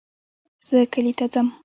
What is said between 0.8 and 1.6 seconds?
کلي ته ځم